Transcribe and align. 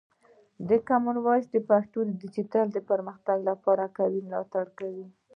کامن 0.87 1.15
وایس 1.21 1.45
د 1.51 1.57
پښتو 1.69 1.99
د 2.05 2.09
ډیجیټل 2.21 2.67
پرمختګ 2.91 3.37
لپاره 3.49 3.83
قوي 3.97 4.21
ملاتړ 4.27 4.65
کوي. 4.79 5.05